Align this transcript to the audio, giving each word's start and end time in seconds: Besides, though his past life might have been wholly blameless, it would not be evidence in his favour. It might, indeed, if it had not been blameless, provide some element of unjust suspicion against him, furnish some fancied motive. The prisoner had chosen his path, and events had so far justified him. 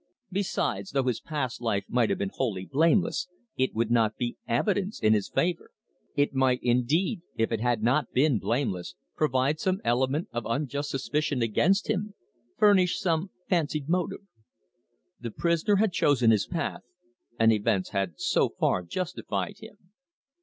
Besides, 0.31 0.89
though 0.93 1.03
his 1.03 1.21
past 1.21 1.61
life 1.61 1.85
might 1.87 2.09
have 2.09 2.17
been 2.17 2.31
wholly 2.33 2.65
blameless, 2.65 3.27
it 3.55 3.75
would 3.75 3.91
not 3.91 4.17
be 4.17 4.35
evidence 4.47 4.99
in 4.99 5.13
his 5.13 5.29
favour. 5.29 5.69
It 6.15 6.33
might, 6.33 6.59
indeed, 6.63 7.21
if 7.37 7.51
it 7.51 7.59
had 7.59 7.83
not 7.83 8.11
been 8.11 8.39
blameless, 8.39 8.95
provide 9.15 9.59
some 9.59 9.79
element 9.83 10.27
of 10.33 10.47
unjust 10.47 10.89
suspicion 10.89 11.43
against 11.43 11.87
him, 11.87 12.15
furnish 12.57 12.99
some 12.99 13.29
fancied 13.47 13.87
motive. 13.89 14.21
The 15.19 15.29
prisoner 15.29 15.75
had 15.75 15.93
chosen 15.93 16.31
his 16.31 16.47
path, 16.47 16.81
and 17.37 17.51
events 17.53 17.89
had 17.89 18.19
so 18.19 18.49
far 18.49 18.81
justified 18.81 19.59
him. 19.59 19.77